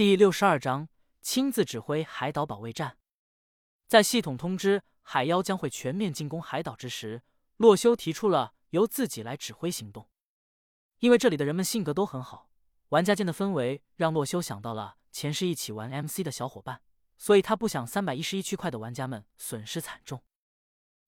[0.00, 0.88] 第六十二章
[1.20, 2.96] 亲自指挥海岛保卫战。
[3.86, 7.22] 在系统通知海妖将会全面进攻海岛之时，
[7.58, 10.08] 洛修提出了由自己来指挥行动。
[11.00, 12.48] 因为这里的人们性格都很好，
[12.88, 16.80] 玩家间的氛围让洛修想到了前世一起玩 MC 的小伙伴，
[17.18, 20.24] 所以他不想三百一十一区块的玩家们损失惨重。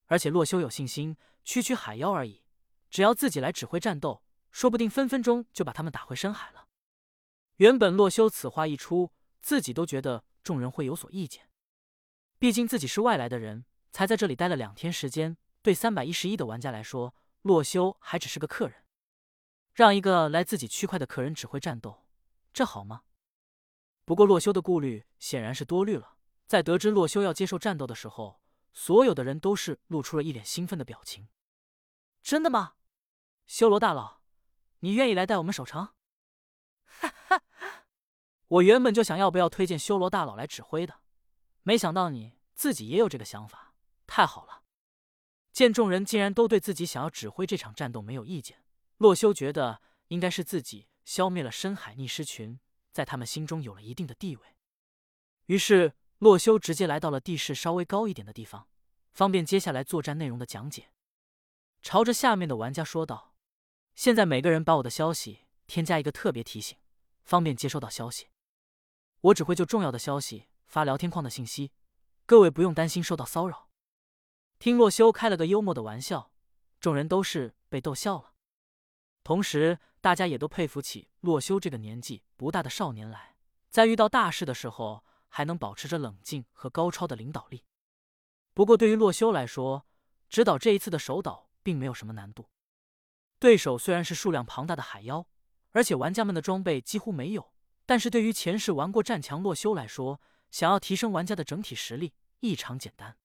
[0.08, 2.44] 而且洛修有信心，区区海妖而已，
[2.90, 6.61] 只要自己来指挥战斗，说不定分分钟就把他们打回深海了。
[7.56, 11.48] 原本洛修此话一出，自己都觉得众人会有所意见。
[12.38, 18.84] 毕竟自己是外来的人，才在这里待了两天时间，对三百一十一的玩家来说，洛修还只是个客人。
[19.74, 22.06] 让一个来自己区块的客人指挥战斗，
[22.52, 23.02] 这好吗？
[24.04, 26.16] 不过洛修的顾虑显然是多虑了。
[26.46, 31.28] 在得知洛修要接受战斗的时候，所有的人都是露出了一脸兴奋的表情。
[32.22, 32.74] 真的吗？
[33.46, 34.20] 修罗大佬，
[34.80, 35.94] 你愿意来带我们守城？
[38.52, 41.00] 我原本就想要不要推荐修罗大佬来指挥的，
[41.62, 43.72] 没想到你自己也有这个想法，
[44.06, 44.62] 太好了！
[45.52, 48.62] 见众人竟然都对自己想要指挥这场战斗没有意见，
[48.98, 52.60] 洛修觉得应该是自己消灭了深海逆尸群，
[52.92, 54.42] 在他们心中有了一定的地位。
[55.46, 58.68] 于是洛修直接来到了地势稍微高一点的地方，
[59.12, 60.90] 方便接下来作战内容的讲解。
[61.80, 63.34] 朝着下面的玩家说道
[63.96, 66.76] ：“现在每个人把我的消息添加一个特别提醒。”
[67.24, 68.26] 方便接收到消息，
[69.22, 71.72] 我只会就重要的消息发聊天框的信息，
[72.26, 73.68] 各位不用担心受到骚扰。
[74.58, 76.32] 听洛修开了个幽默的玩笑，
[76.80, 78.34] 众人都是被逗笑了。
[79.22, 83.36] 同时，大家也都佩服起洛修这个年纪不大的少年来，
[83.70, 87.64] 在遇到大事的时候还能保持着冷静和高超的领导力。
[88.54, 89.86] 不过，对于洛修来说，
[90.28, 92.48] 指导这一次的守岛并没有什么难度。
[93.38, 95.26] 对手虽然是数量庞大的海妖。
[95.74, 97.50] 而且玩家们的装备几乎没有，
[97.84, 103.16] 但是对于前世玩过战强洛修来说，想要提升玩家的整体实力异常简单。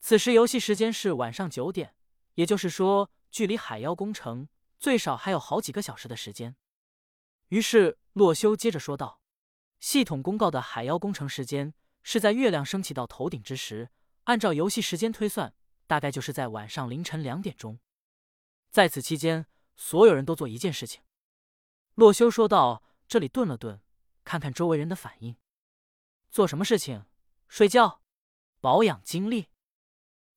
[0.00, 1.94] 此时游戏时间是晚上九点，
[2.34, 4.48] 也就是说，距离海妖攻城
[4.78, 6.56] 最少还有好几个小时的时间。
[7.48, 9.20] 于是洛修接着说道
[9.80, 13.90] ：“系统公告的海妖攻城时间是在月亮升起到头顶之时，
[14.24, 15.54] 按照游戏时间推算，
[15.86, 17.78] 大概就是在晚上凌晨两点钟。
[18.70, 19.46] 在此期间，
[19.76, 21.02] 所有人都做一件事情。”
[21.96, 22.82] 洛修说道
[23.14, 23.80] ：“这里顿了顿，
[24.24, 25.36] 看看周围人的反应。
[26.32, 27.04] 做什么事情？
[27.46, 28.02] 睡觉？
[28.60, 29.50] 保养精力？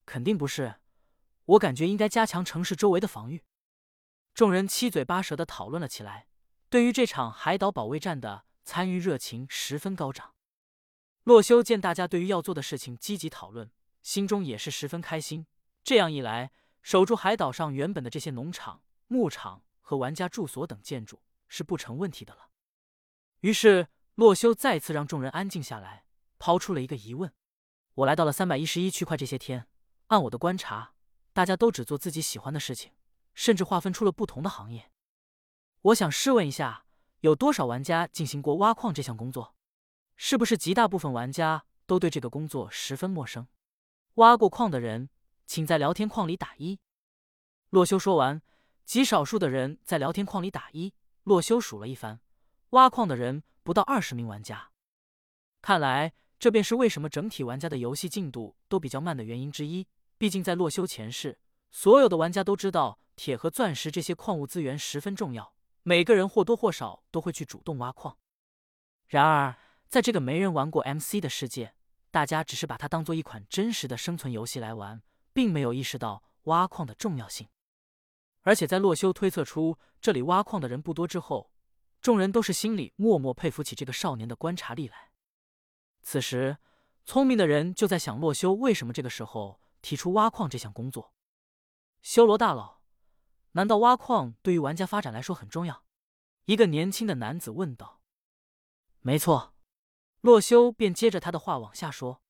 [0.06, 0.76] 肯定不是。
[1.46, 3.44] 我感觉应该加强城市周围的防御。”
[4.36, 6.28] 众人七嘴八舌的讨论了起来，
[6.70, 10.36] 对于这场海岛保卫战的参与热情十分高涨。
[11.24, 13.72] 洛修见大家对于要做的事情积极讨论，
[14.04, 15.48] 心中也是十分开心。
[15.84, 16.52] 这样一来，
[16.84, 21.24] 守住海岛上原本的这些农场、牧场和玩家住所等建筑。
[21.50, 22.47] 是不成问题的了。
[23.42, 26.06] 于是洛修再次让众人安静下来，
[26.40, 27.32] 抛出了一个疑问：
[27.96, 29.68] 我来到了三百一十一区块这些天，
[30.08, 30.94] 按我的观察，
[31.34, 32.94] 大家都只做自己喜欢的事情，
[33.34, 34.92] 甚至划分出了不同的行业。
[35.82, 36.86] 我想试问一下，
[37.20, 39.56] 有多少玩家进行过挖矿这项工作？
[40.16, 43.48] 是不是极大部分玩家都对这个工作十分陌生？
[44.16, 45.10] 挖过矿的人，
[45.46, 46.80] 请在聊天框里打一。
[47.70, 48.42] 洛修说完，
[48.84, 50.96] 极少数的人在聊天框里打一。
[51.24, 52.20] 洛修数了一番，
[52.72, 54.72] 挖矿的人不到二十名玩家。
[55.62, 59.88] 看来这便是为什么整体玩家的游戏进度都比较慢的原因之一。
[60.18, 61.40] 毕竟在洛修前世，
[61.70, 68.18] 所有的玩家都知道铁和钻石这些矿物资源十分重要，每个人或多或少都会去主动挖矿。
[69.08, 69.56] 然而，
[69.88, 71.74] 在这个没人玩过 MC 的世界，
[72.10, 75.02] 大家只是把它当做一款真实的生存游戏来玩，
[75.34, 77.48] 并没有意识到挖矿的重要性。
[78.42, 81.52] 而且在洛修推测出这里挖矿的人不多之后，
[82.02, 85.12] 众人都是心里默默佩服起这个少年的观察力来。
[86.02, 86.58] 此时，
[87.04, 91.14] 聪明的人就在想：洛修为什么这个时候提出挖矿这项工作？
[92.02, 92.82] 修罗大佬，
[93.54, 95.84] 难道挖矿对于玩家发展来说很重要？
[96.46, 98.02] 一个年轻的男子问道。
[99.00, 99.54] 没错，
[100.22, 102.22] 洛修便接着他的话往下说：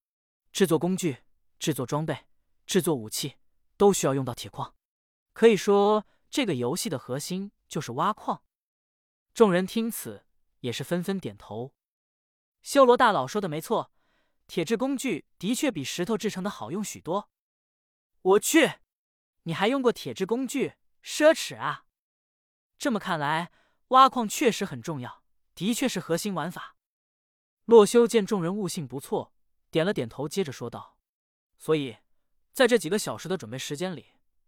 [0.52, 1.24] 制作工具、
[1.60, 2.26] 制作装备、
[2.66, 3.36] 制作武器，
[3.78, 4.74] 都需要用到铁矿。
[5.34, 8.42] 可以说，这个游戏的核心就是挖矿。
[9.38, 10.26] 众人听此，
[10.62, 11.76] 也是纷纷点头。
[12.64, 13.92] 修罗大佬说的没错，
[14.48, 17.30] 铁制工具的确比石头制成的好用许多。
[18.24, 18.80] 我去，
[19.44, 20.74] 你还用过铁制工具？
[21.04, 21.86] 奢侈啊！
[22.80, 23.52] 这么看来，
[23.90, 25.22] 挖矿确实很重要，
[25.54, 26.76] 的确是核心玩法。
[27.66, 29.36] 洛修见众人悟性不错，
[29.70, 30.98] 点了点头，接着说道
[31.60, 31.98] ：“所以，
[32.54, 34.08] 在这几个小时的准备时间里。”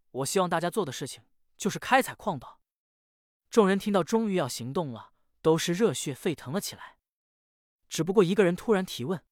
[0.09, 1.21] 我希望大家做的事情
[1.55, 2.58] 就是开采矿道。
[3.49, 6.97] 众人听到终于要行动了，都是热血沸腾了起来。
[7.87, 9.23] 只不过一个人突然提问：“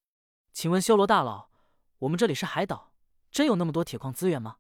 [0.51, 1.51] 请问修罗大佬，
[1.99, 2.93] 我们这里是海岛，
[3.31, 4.57] 真有那么多铁矿资源吗？”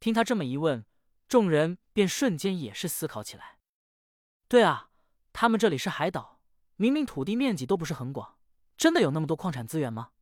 [0.00, 0.86] 听他这么一问，
[1.28, 3.58] 众人便瞬间也是思考起来。
[4.48, 4.90] 对啊，
[5.34, 6.40] 他们这里是海岛，
[6.76, 8.38] 明明土地面积都不是很广，
[8.78, 10.12] 真的有那么多矿产资源吗？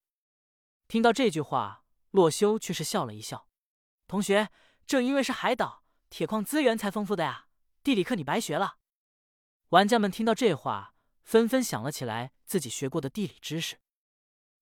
[0.89, 3.49] 听到这句话，洛修却是笑了一笑
[4.09, 4.51] ：“同学，
[4.87, 7.47] 正因为是海岛，铁矿资源才丰富的呀。
[7.85, 8.79] 地理课你白学了。”
[9.71, 13.79] 玩家们听到这话，纷纷想了起来自己学过的地理知识。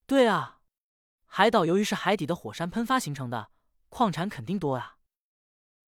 [0.06, 0.60] 对啊，
[1.26, 3.50] 海岛由于是海底的火山喷发形成的，
[3.88, 4.98] 矿产肯定多啊。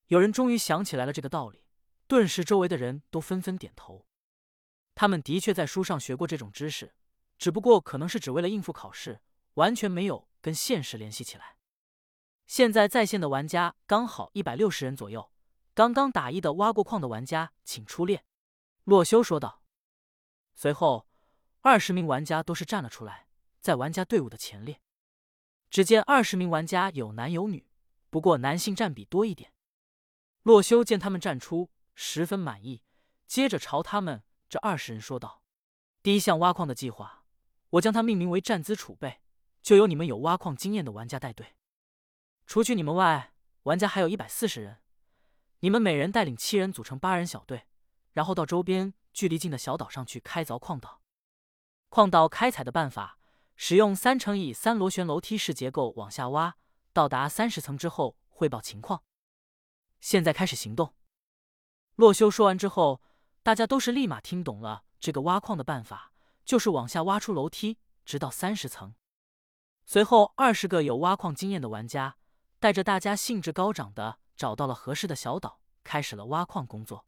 [0.07, 1.65] 有人终于想起来了这个道理，
[2.07, 4.07] 顿时周围的人都纷纷点头。
[4.95, 6.95] 他们的确在书上学过这种知识，
[7.37, 9.21] 只不过可能是只为了应付考试，
[9.55, 11.57] 完全没有跟现实联系起来。
[12.47, 15.33] 现在在线的玩家刚好一百六十人左右，
[15.75, 18.25] 刚刚打一的挖过矿的玩家请出列。
[18.85, 19.63] 洛修说道。
[20.55, 21.09] 随后，
[21.63, 23.27] 二十名玩家都是站了出来，
[23.61, 24.81] 在玩家队伍的前列。
[25.69, 27.67] 只见二十名玩家有男有女，
[28.09, 29.53] 不过男性占比多一点。
[30.43, 32.85] 洛修见他们站出，十分满意，
[33.27, 35.43] 接着朝他们这二十人说道
[36.05, 37.25] ：“第一项挖矿的计划，
[37.71, 39.21] 我将它命名为站资储备，
[39.61, 41.57] 就由你们有挖矿经验的玩家带队。
[42.47, 43.33] 除去你们外，
[43.63, 44.83] 玩家还有一百四十人，
[45.65, 47.63] 你们每人带领七人组成八人小队。”
[48.13, 51.01] 然后到周边距离近的小岛上去开凿矿道。
[51.89, 53.19] 矿道开采的办法，
[53.57, 56.57] 使用三乘以三螺旋楼梯式结构往下挖，
[56.93, 59.05] 到达三十层之后汇报情况。
[60.01, 60.95] 现在开始行动。
[61.95, 63.01] 洛修说完之后，
[63.43, 66.13] 大家都是立马听懂了这个挖矿的办法，
[66.45, 68.95] 就是往下挖出楼梯，直到三十层。
[69.87, 72.19] 随后，二十个有挖矿经验的玩家
[72.61, 77.07] 带着大家兴致高涨的找到了合适的小岛，开始了挖矿工作。